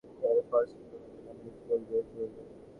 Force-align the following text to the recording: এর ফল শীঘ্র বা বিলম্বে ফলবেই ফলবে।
এর 0.27 0.39
ফল 0.49 0.63
শীঘ্র 0.71 0.91
বা 0.93 1.33
বিলম্বে 1.35 1.51
ফলবেই 1.59 2.03
ফলবে। 2.09 2.41